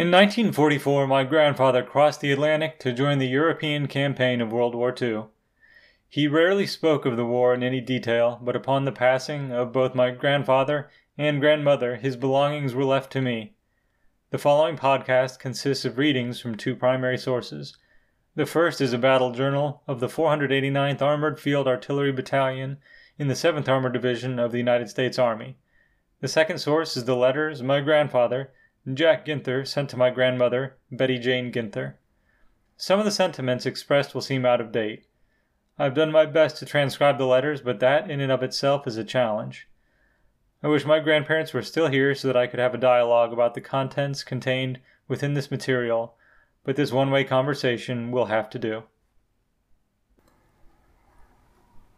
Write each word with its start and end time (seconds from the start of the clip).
In 0.00 0.10
1944, 0.10 1.06
my 1.06 1.24
grandfather 1.24 1.82
crossed 1.82 2.22
the 2.22 2.32
Atlantic 2.32 2.78
to 2.78 2.90
join 2.90 3.18
the 3.18 3.28
European 3.28 3.86
campaign 3.86 4.40
of 4.40 4.50
World 4.50 4.74
War 4.74 4.94
II. 4.98 5.24
He 6.08 6.26
rarely 6.26 6.66
spoke 6.66 7.04
of 7.04 7.18
the 7.18 7.26
war 7.26 7.52
in 7.52 7.62
any 7.62 7.82
detail, 7.82 8.40
but 8.42 8.56
upon 8.56 8.86
the 8.86 8.92
passing 8.92 9.52
of 9.52 9.74
both 9.74 9.94
my 9.94 10.10
grandfather 10.10 10.88
and 11.18 11.38
grandmother, 11.38 11.96
his 11.96 12.16
belongings 12.16 12.74
were 12.74 12.86
left 12.86 13.12
to 13.12 13.20
me. 13.20 13.52
The 14.30 14.38
following 14.38 14.78
podcast 14.78 15.38
consists 15.38 15.84
of 15.84 15.98
readings 15.98 16.40
from 16.40 16.54
two 16.54 16.74
primary 16.74 17.18
sources. 17.18 17.76
The 18.36 18.46
first 18.46 18.80
is 18.80 18.94
a 18.94 18.98
battle 18.98 19.32
journal 19.32 19.82
of 19.86 20.00
the 20.00 20.08
489th 20.08 21.02
Armored 21.02 21.38
Field 21.38 21.68
Artillery 21.68 22.12
Battalion 22.12 22.78
in 23.18 23.28
the 23.28 23.34
7th 23.34 23.68
Armored 23.68 23.92
Division 23.92 24.38
of 24.38 24.50
the 24.50 24.56
United 24.56 24.88
States 24.88 25.18
Army. 25.18 25.58
The 26.20 26.28
second 26.28 26.56
source 26.56 26.96
is 26.96 27.04
the 27.04 27.16
letters 27.16 27.62
my 27.62 27.82
grandfather, 27.82 28.50
Jack 28.94 29.26
Ginther, 29.26 29.66
sent 29.66 29.90
to 29.90 29.96
my 29.96 30.10
grandmother, 30.10 30.76
Betty 30.90 31.18
Jane 31.18 31.52
Ginther. 31.52 31.94
Some 32.76 32.98
of 32.98 33.04
the 33.04 33.10
sentiments 33.10 33.66
expressed 33.66 34.14
will 34.14 34.22
seem 34.22 34.46
out 34.46 34.60
of 34.60 34.72
date. 34.72 35.04
I've 35.78 35.94
done 35.94 36.10
my 36.10 36.24
best 36.24 36.56
to 36.58 36.66
transcribe 36.66 37.18
the 37.18 37.26
letters, 37.26 37.60
but 37.60 37.80
that 37.80 38.10
in 38.10 38.20
and 38.20 38.32
of 38.32 38.42
itself 38.42 38.86
is 38.86 38.96
a 38.96 39.04
challenge. 39.04 39.68
I 40.62 40.68
wish 40.68 40.84
my 40.86 40.98
grandparents 41.00 41.52
were 41.52 41.62
still 41.62 41.88
here 41.88 42.14
so 42.14 42.28
that 42.28 42.36
I 42.36 42.46
could 42.46 42.58
have 42.58 42.74
a 42.74 42.78
dialogue 42.78 43.32
about 43.32 43.54
the 43.54 43.60
contents 43.60 44.24
contained 44.24 44.80
within 45.08 45.34
this 45.34 45.50
material, 45.50 46.14
but 46.64 46.76
this 46.76 46.92
one 46.92 47.10
way 47.10 47.24
conversation 47.24 48.10
will 48.10 48.26
have 48.26 48.48
to 48.50 48.58
do. 48.58 48.84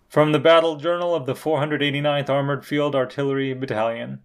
From 0.09 0.33
the 0.33 0.39
Battle 0.39 0.77
Journal 0.77 1.15
of 1.15 1.27
the 1.27 1.35
489th 1.35 2.29
Armored 2.29 2.67
Field 2.67 2.95
Artillery 2.95 3.55
Battalion. 3.55 4.21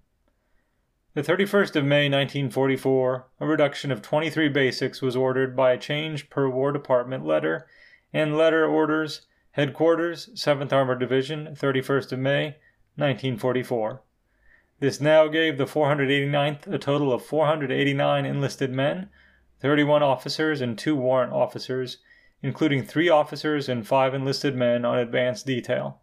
The 1.18 1.24
31st 1.24 1.76
of 1.76 1.84
May 1.84 2.08
1944, 2.10 3.28
a 3.40 3.48
reduction 3.48 3.92
of 3.92 4.04
23 4.04 4.50
basics 4.50 5.02
was 5.02 5.16
ordered 5.16 5.56
by 5.56 5.72
a 5.72 5.78
change 5.80 6.30
per 6.30 6.48
War 6.48 6.72
Department 6.72 7.26
letter 7.26 7.66
and 8.14 8.38
letter 8.38 8.68
orders, 8.68 9.22
Headquarters, 9.54 10.30
7th 10.36 10.72
Armored 10.72 11.00
Division, 11.00 11.56
31st 11.56 12.12
of 12.12 12.20
May, 12.20 12.44
1944. 12.98 14.04
This 14.80 15.02
now 15.02 15.28
gave 15.28 15.58
the 15.58 15.66
489th 15.66 16.72
a 16.72 16.78
total 16.78 17.12
of 17.12 17.26
489 17.26 18.24
enlisted 18.24 18.72
men, 18.72 19.10
31 19.60 20.04
officers, 20.04 20.62
and 20.62 20.78
2 20.78 20.96
warrant 20.96 21.34
officers, 21.34 21.98
including 22.44 22.84
3 22.84 23.10
officers 23.10 23.68
and 23.68 23.88
5 23.88 24.14
enlisted 24.14 24.56
men 24.56 24.86
on 24.86 25.00
advance 25.00 25.42
detail. 25.42 26.00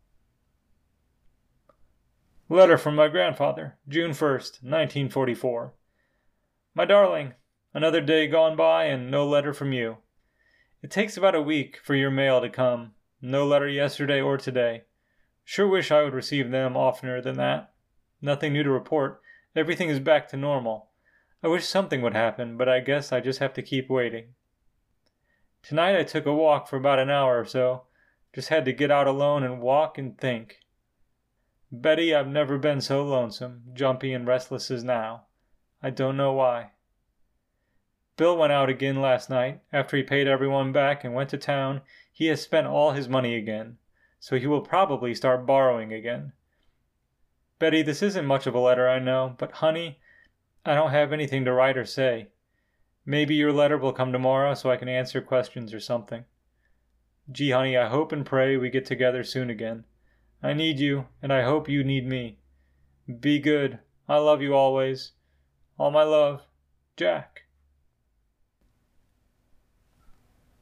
Letter 2.50 2.76
from 2.76 2.94
my 2.94 3.08
grandfather, 3.08 3.78
June 3.88 4.10
1st, 4.10 4.62
1944. 4.62 5.72
My 6.74 6.84
darling, 6.84 7.32
another 7.72 8.02
day 8.02 8.26
gone 8.26 8.54
by 8.54 8.84
and 8.84 9.10
no 9.10 9.26
letter 9.26 9.54
from 9.54 9.72
you. 9.72 9.96
It 10.82 10.90
takes 10.90 11.16
about 11.16 11.34
a 11.34 11.40
week 11.40 11.80
for 11.82 11.94
your 11.94 12.10
mail 12.10 12.42
to 12.42 12.50
come. 12.50 12.92
No 13.22 13.46
letter 13.46 13.66
yesterday 13.66 14.20
or 14.20 14.36
today. 14.36 14.82
Sure 15.42 15.66
wish 15.66 15.90
I 15.90 16.02
would 16.02 16.12
receive 16.12 16.50
them 16.50 16.76
oftener 16.76 17.22
than 17.22 17.38
that. 17.38 17.72
Nothing 18.20 18.52
new 18.52 18.62
to 18.62 18.70
report. 18.70 19.22
Everything 19.56 19.88
is 19.88 19.98
back 19.98 20.28
to 20.28 20.36
normal. 20.36 20.88
I 21.42 21.48
wish 21.48 21.64
something 21.64 22.02
would 22.02 22.12
happen, 22.12 22.58
but 22.58 22.68
I 22.68 22.80
guess 22.80 23.10
I 23.10 23.20
just 23.20 23.38
have 23.38 23.54
to 23.54 23.62
keep 23.62 23.88
waiting. 23.88 24.34
Tonight 25.62 25.98
I 25.98 26.02
took 26.02 26.26
a 26.26 26.34
walk 26.34 26.68
for 26.68 26.76
about 26.76 26.98
an 26.98 27.08
hour 27.08 27.40
or 27.40 27.46
so. 27.46 27.84
Just 28.34 28.50
had 28.50 28.66
to 28.66 28.72
get 28.74 28.90
out 28.90 29.06
alone 29.06 29.44
and 29.44 29.62
walk 29.62 29.96
and 29.96 30.18
think. 30.18 30.58
Betty, 31.80 32.14
I've 32.14 32.28
never 32.28 32.56
been 32.56 32.80
so 32.80 33.04
lonesome, 33.04 33.64
jumpy, 33.72 34.12
and 34.12 34.28
restless 34.28 34.70
as 34.70 34.84
now. 34.84 35.24
I 35.82 35.90
don't 35.90 36.16
know 36.16 36.32
why. 36.32 36.70
Bill 38.16 38.36
went 38.36 38.52
out 38.52 38.68
again 38.68 39.00
last 39.00 39.28
night. 39.28 39.60
After 39.72 39.96
he 39.96 40.04
paid 40.04 40.28
everyone 40.28 40.70
back 40.70 41.02
and 41.02 41.14
went 41.14 41.30
to 41.30 41.36
town, 41.36 41.80
he 42.12 42.26
has 42.26 42.40
spent 42.40 42.68
all 42.68 42.92
his 42.92 43.08
money 43.08 43.34
again, 43.34 43.78
so 44.20 44.38
he 44.38 44.46
will 44.46 44.60
probably 44.60 45.16
start 45.16 45.46
borrowing 45.46 45.92
again. 45.92 46.32
Betty, 47.58 47.82
this 47.82 48.02
isn't 48.02 48.24
much 48.24 48.46
of 48.46 48.54
a 48.54 48.60
letter, 48.60 48.88
I 48.88 49.00
know, 49.00 49.34
but 49.36 49.52
honey, 49.52 49.98
I 50.64 50.76
don't 50.76 50.92
have 50.92 51.12
anything 51.12 51.44
to 51.44 51.52
write 51.52 51.76
or 51.76 51.84
say. 51.84 52.28
Maybe 53.04 53.34
your 53.34 53.52
letter 53.52 53.78
will 53.78 53.92
come 53.92 54.12
tomorrow 54.12 54.54
so 54.54 54.70
I 54.70 54.76
can 54.76 54.88
answer 54.88 55.20
questions 55.20 55.74
or 55.74 55.80
something. 55.80 56.24
Gee, 57.32 57.50
honey, 57.50 57.76
I 57.76 57.88
hope 57.88 58.12
and 58.12 58.24
pray 58.24 58.56
we 58.56 58.70
get 58.70 58.84
together 58.84 59.24
soon 59.24 59.50
again. 59.50 59.86
I 60.44 60.52
need 60.52 60.78
you, 60.78 61.06
and 61.22 61.32
I 61.32 61.42
hope 61.42 61.70
you 61.70 61.82
need 61.82 62.06
me. 62.06 62.36
Be 63.18 63.38
good. 63.38 63.78
I 64.06 64.18
love 64.18 64.42
you 64.42 64.52
always. 64.54 65.12
All 65.78 65.90
my 65.90 66.02
love, 66.02 66.42
Jack. 66.98 67.44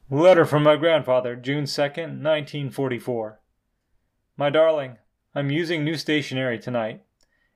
Letter 0.09 0.45
from 0.45 0.63
my 0.63 0.77
grandfather, 0.77 1.35
June 1.35 1.65
2nd, 1.65 2.23
1944. 2.23 3.41
My 4.37 4.49
darling, 4.49 4.99
I'm 5.35 5.51
using 5.51 5.83
new 5.83 5.97
stationery 5.97 6.59
tonight. 6.59 7.03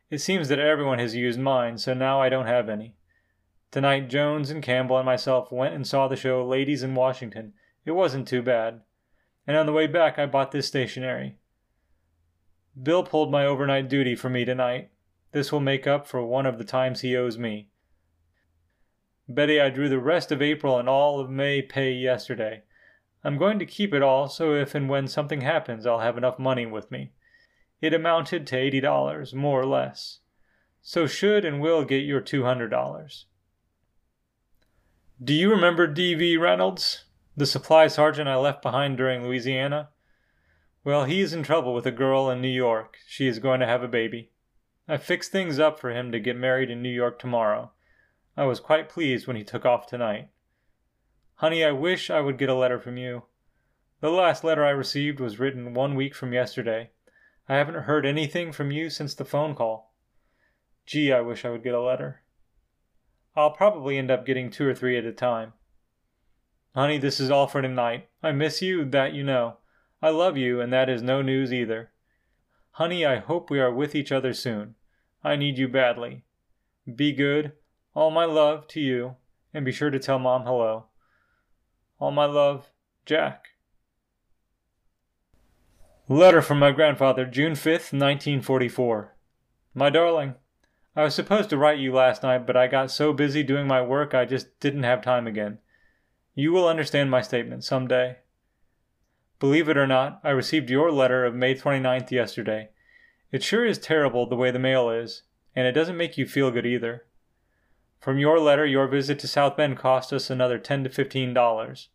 It 0.09 0.19
seems 0.19 0.49
that 0.49 0.59
everyone 0.59 0.99
has 0.99 1.15
used 1.15 1.39
mine, 1.39 1.77
so 1.77 1.93
now 1.93 2.19
I 2.21 2.27
don't 2.27 2.45
have 2.45 2.67
any. 2.67 2.97
Tonight, 3.71 4.09
Jones 4.09 4.49
and 4.49 4.61
Campbell 4.61 4.97
and 4.97 5.05
myself 5.05 5.49
went 5.49 5.75
and 5.75 5.87
saw 5.87 6.09
the 6.09 6.17
show 6.17 6.45
Ladies 6.45 6.83
in 6.83 6.93
Washington. 6.93 7.53
It 7.85 7.91
wasn't 7.91 8.27
too 8.27 8.41
bad. 8.41 8.81
And 9.47 9.55
on 9.55 9.65
the 9.65 9.71
way 9.71 9.87
back, 9.87 10.19
I 10.19 10.25
bought 10.25 10.51
this 10.51 10.67
stationery. 10.67 11.37
Bill 12.81 13.03
pulled 13.03 13.31
my 13.31 13.45
overnight 13.45 13.89
duty 13.89 14.15
for 14.15 14.29
me 14.29 14.45
tonight. 14.45 14.91
This 15.31 15.51
will 15.51 15.59
make 15.59 15.87
up 15.87 16.07
for 16.07 16.23
one 16.23 16.45
of 16.45 16.57
the 16.57 16.63
times 16.63 17.01
he 17.01 17.15
owes 17.15 17.37
me. 17.37 17.69
Betty, 19.27 19.59
I 19.59 19.69
drew 19.69 19.89
the 19.89 19.99
rest 19.99 20.31
of 20.31 20.41
April 20.41 20.77
and 20.77 20.87
all 20.87 21.19
of 21.19 21.29
May 21.29 21.61
pay 21.61 21.91
yesterday. 21.91 22.63
I'm 23.23 23.37
going 23.37 23.59
to 23.59 23.65
keep 23.65 23.93
it 23.93 24.01
all 24.01 24.29
so 24.29 24.53
if 24.53 24.73
and 24.75 24.87
when 24.87 25.07
something 25.07 25.41
happens, 25.41 25.85
I'll 25.85 25.99
have 25.99 26.17
enough 26.17 26.39
money 26.39 26.65
with 26.65 26.91
me. 26.91 27.11
It 27.81 27.93
amounted 27.93 28.47
to 28.47 28.55
$80, 28.55 29.33
more 29.33 29.59
or 29.59 29.65
less. 29.65 30.19
So 30.81 31.07
should 31.07 31.43
and 31.43 31.59
will 31.59 31.83
get 31.83 32.05
your 32.05 32.21
$200. 32.21 33.25
Do 35.21 35.33
you 35.33 35.49
remember 35.49 35.87
D.V. 35.87 36.37
Reynolds, 36.37 37.05
the 37.35 37.45
supply 37.45 37.87
sergeant 37.87 38.29
I 38.29 38.35
left 38.37 38.61
behind 38.61 38.97
during 38.97 39.23
Louisiana? 39.23 39.89
Well, 40.87 41.03
he 41.03 41.19
is 41.19 41.33
in 41.33 41.43
trouble 41.43 41.73
with 41.73 41.85
a 41.85 41.91
girl 41.91 42.29
in 42.29 42.39
New 42.39 42.47
York. 42.47 42.95
She 43.05 43.27
is 43.27 43.39
going 43.39 43.59
to 43.59 43.65
have 43.65 43.83
a 43.83 43.89
baby. 43.89 44.31
I 44.87 44.95
fixed 44.95 45.33
things 45.33 45.59
up 45.59 45.81
for 45.81 45.91
him 45.91 46.13
to 46.13 46.19
get 46.21 46.37
married 46.37 46.69
in 46.69 46.81
New 46.81 46.87
York 46.87 47.19
tomorrow. 47.19 47.73
I 48.37 48.45
was 48.45 48.61
quite 48.61 48.87
pleased 48.87 49.27
when 49.27 49.35
he 49.35 49.43
took 49.43 49.65
off 49.65 49.85
tonight. 49.85 50.29
Honey, 51.35 51.61
I 51.61 51.71
wish 51.73 52.09
I 52.09 52.21
would 52.21 52.37
get 52.37 52.47
a 52.47 52.55
letter 52.55 52.79
from 52.79 52.95
you. 52.95 53.23
The 53.99 54.09
last 54.09 54.45
letter 54.45 54.63
I 54.63 54.69
received 54.69 55.19
was 55.19 55.39
written 55.39 55.73
one 55.73 55.93
week 55.93 56.15
from 56.15 56.31
yesterday. 56.31 56.91
I 57.49 57.55
haven't 57.55 57.83
heard 57.83 58.05
anything 58.05 58.53
from 58.53 58.71
you 58.71 58.89
since 58.89 59.13
the 59.13 59.25
phone 59.25 59.55
call. 59.55 59.93
Gee, 60.85 61.11
I 61.11 61.19
wish 61.19 61.43
I 61.43 61.49
would 61.49 61.65
get 61.65 61.75
a 61.75 61.81
letter. 61.81 62.21
I'll 63.35 63.51
probably 63.51 63.97
end 63.97 64.09
up 64.09 64.25
getting 64.25 64.49
two 64.49 64.65
or 64.65 64.73
three 64.73 64.97
at 64.97 65.03
a 65.03 65.11
time. 65.11 65.51
Honey, 66.73 66.97
this 66.97 67.19
is 67.19 67.29
all 67.29 67.47
for 67.47 67.61
tonight. 67.61 68.07
I 68.23 68.31
miss 68.31 68.61
you, 68.61 68.85
that 68.85 69.11
you 69.11 69.25
know. 69.25 69.57
I 70.01 70.09
love 70.09 70.37
you, 70.37 70.61
and 70.61 70.71
that 70.71 70.89
is 70.89 71.01
no 71.01 71.21
news 71.21 71.51
either. 71.51 71.91
Honey, 72.71 73.05
I 73.05 73.17
hope 73.17 73.49
we 73.49 73.59
are 73.59 73.73
with 73.73 73.95
each 73.95 74.11
other 74.11 74.33
soon. 74.33 74.75
I 75.23 75.35
need 75.35 75.57
you 75.57 75.67
badly. 75.67 76.23
Be 76.93 77.11
good. 77.11 77.53
All 77.95 78.11
my 78.11 78.25
love 78.25 78.67
to 78.69 78.79
you, 78.79 79.15
and 79.53 79.65
be 79.65 79.71
sure 79.71 79.89
to 79.89 79.99
tell 79.99 80.19
Mom 80.19 80.43
hello. 80.43 80.85
All 81.99 82.11
my 82.11 82.25
love, 82.25 82.69
Jack. 83.05 83.47
Letter 86.07 86.41
from 86.41 86.59
my 86.59 86.71
grandfather, 86.71 87.25
June 87.25 87.53
5th, 87.53 87.91
1944. 87.91 89.15
My 89.73 89.89
darling, 89.89 90.35
I 90.95 91.03
was 91.03 91.15
supposed 91.15 91.49
to 91.49 91.57
write 91.57 91.79
you 91.79 91.91
last 91.93 92.23
night, 92.23 92.47
but 92.47 92.55
I 92.55 92.67
got 92.67 92.91
so 92.91 93.13
busy 93.13 93.43
doing 93.43 93.67
my 93.67 93.81
work 93.81 94.13
I 94.13 94.25
just 94.25 94.59
didn't 94.59 94.83
have 94.83 95.01
time 95.01 95.27
again. 95.27 95.57
You 96.33 96.51
will 96.51 96.67
understand 96.67 97.11
my 97.11 97.21
statement 97.21 97.63
some 97.63 97.87
day. 97.87 98.17
Believe 99.39 99.69
it 99.69 99.77
or 99.77 99.87
not, 99.87 100.19
I 100.23 100.31
received 100.31 100.69
your 100.69 100.91
letter 100.91 101.23
of 101.23 101.35
May 101.35 101.53
29th 101.53 102.11
yesterday. 102.11 102.69
It 103.31 103.43
sure 103.43 103.65
is 103.65 103.77
terrible 103.77 104.27
the 104.27 104.35
way 104.35 104.51
the 104.51 104.59
mail 104.59 104.89
is, 104.89 105.23
and 105.55 105.67
it 105.67 105.73
doesn't 105.73 105.97
make 105.97 106.17
you 106.17 106.25
feel 106.25 106.49
good 106.49 106.65
either. 106.65 107.05
From 107.99 108.17
your 108.17 108.39
letter, 108.39 108.65
your 108.65 108.87
visit 108.87 109.19
to 109.19 109.27
South 109.27 109.57
Bend 109.57 109.77
cost 109.77 110.13
us 110.13 110.29
another 110.29 110.57
ten 110.57 110.83
to 110.83 110.89
fifteen 110.89 111.33
dollars. 111.33 111.89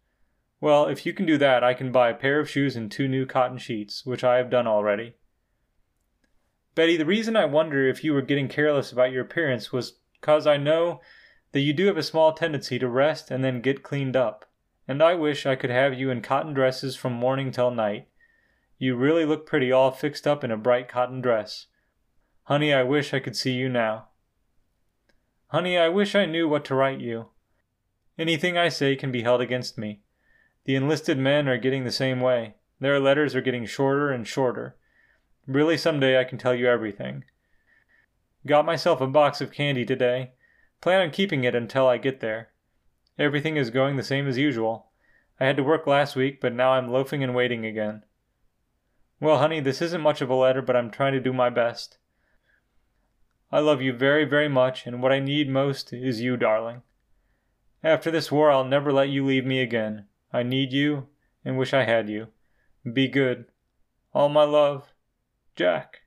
Well, 0.61 0.87
if 0.87 1.05
you 1.05 1.13
can 1.13 1.27
do 1.27 1.39
that, 1.39 1.65
I 1.65 1.75
can 1.75 1.91
buy 1.91 2.11
a 2.11 2.15
pair 2.15 2.39
of 2.39 2.51
shoes 2.51 2.77
and 2.77 2.91
two 2.91 3.09
new 3.09 3.27
cotton 3.27 3.59
sheets, 3.59 4.07
which 4.07 4.23
I 4.23 4.37
have 4.37 4.51
done 4.51 4.67
already. 4.67 5.15
Betty, 6.75 6.97
the 6.97 7.05
reason 7.05 7.37
I 7.37 7.45
wonder 7.47 7.89
if 7.89 8.05
you 8.05 8.15
were 8.15 8.23
getting 8.23 8.49
careless 8.49 8.93
about 8.93 9.11
your 9.13 9.23
appearance 9.23 9.73
was 9.73 9.99
because 10.21 10.47
I 10.47 10.57
know 10.57 11.01
that 11.51 11.61
you 11.61 11.73
do 11.73 11.87
have 11.87 11.97
a 11.97 12.03
small 12.03 12.33
tendency 12.33 12.79
to 12.79 12.89
rest 12.89 13.31
and 13.31 13.43
then 13.43 13.61
get 13.61 13.83
cleaned 13.83 14.17
up, 14.17 14.45
and 14.87 15.03
I 15.03 15.15
wish 15.15 15.47
I 15.47 15.57
could 15.57 15.71
have 15.71 15.95
you 15.95 16.11
in 16.11 16.23
cotton 16.23 16.55
dresses 16.55 16.97
from 16.97 17.13
morning 17.13 17.51
till 17.51 17.71
night. 17.71 18.09
You 18.79 18.97
really 18.97 19.25
look 19.25 19.47
pretty 19.47 19.71
all 19.71 19.91
fixed 19.91 20.27
up 20.27 20.43
in 20.43 20.51
a 20.51 20.57
bright 20.57 20.89
cotton 20.89 21.21
dress. 21.21 21.67
Honey, 22.45 22.75
I 22.75 22.83
wish 22.83 23.15
I 23.15 23.21
could 23.21 23.37
see 23.37 23.53
you 23.53 23.69
now. 23.69 24.09
Honey, 25.49 25.79
I 25.79 25.89
wish 25.89 26.15
I 26.15 26.27
knew 26.27 26.49
what 26.49 26.65
to 26.65 26.75
write 26.75 27.01
you. 27.01 27.27
Anything 28.19 28.59
I 28.59 28.69
say 28.69 28.97
can 28.97 29.13
be 29.13 29.23
held 29.23 29.41
against 29.41 29.79
me. 29.79 30.01
The 30.65 30.75
enlisted 30.75 31.19
men 31.19 31.49
are 31.49 31.59
getting 31.59 31.85
the 31.85 31.93
same 31.93 32.21
way. 32.21 32.55
Their 32.81 32.99
letters 32.99 33.35
are 33.35 33.41
getting 33.41 33.67
shorter 33.67 34.11
and 34.11 34.27
shorter. 34.27 34.77
Really, 35.47 35.77
someday 35.77 36.19
I 36.19 36.25
can 36.25 36.39
tell 36.39 36.55
you 36.55 36.67
everything. 36.69 37.25
Got 38.47 38.65
myself 38.65 39.01
a 39.01 39.07
box 39.07 39.41
of 39.41 39.53
candy 39.53 39.85
today. 39.85 40.33
Plan 40.81 41.01
on 41.01 41.11
keeping 41.11 41.45
it 41.45 41.55
until 41.55 41.87
I 41.87 41.99
get 41.99 42.21
there. 42.21 42.52
Everything 43.19 43.57
is 43.57 43.71
going 43.71 43.97
the 43.97 44.03
same 44.03 44.27
as 44.27 44.39
usual. 44.39 44.87
I 45.39 45.47
had 45.47 45.57
to 45.57 45.63
work 45.63 45.87
last 45.87 46.17
week, 46.17 46.41
but 46.41 46.53
now 46.53 46.73
I'm 46.73 46.91
loafing 46.91 47.23
and 47.23 47.35
waiting 47.35 47.67
again. 47.67 48.05
Well, 49.21 49.39
honey, 49.39 49.61
this 49.61 49.83
isn't 49.83 50.01
much 50.01 50.21
of 50.21 50.31
a 50.31 50.35
letter, 50.35 50.63
but 50.63 50.77
I'm 50.77 50.91
trying 50.91 51.13
to 51.13 51.21
do 51.21 51.33
my 51.33 51.51
best. 51.51 51.99
I 53.51 53.61
love 53.61 53.83
you 53.83 53.93
very, 53.93 54.25
very 54.25 54.49
much, 54.49 54.87
and 54.87 55.03
what 55.03 55.13
I 55.13 55.21
need 55.21 55.49
most 55.49 55.93
is 55.93 56.21
you, 56.21 56.37
darling. 56.37 56.83
After 57.85 58.11
this 58.11 58.33
war, 58.33 58.51
I'll 58.51 58.65
never 58.65 58.93
let 58.93 59.09
you 59.09 59.25
leave 59.25 59.45
me 59.45 59.61
again. 59.61 60.07
I 60.33 60.43
need 60.43 60.73
you 60.73 61.09
and 61.45 61.59
wish 61.59 61.75
I 61.75 61.85
had 61.85 62.09
you. 62.09 62.29
Be 62.91 63.09
good. 63.09 63.47
All 64.15 64.29
my 64.29 64.45
love, 64.45 64.93
Jack. 65.57 66.02